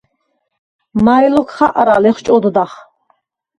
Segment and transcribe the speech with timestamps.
[1.09, 2.71] “მაჲ ლოქ ხაყრა?” ლეხჭოდდახ.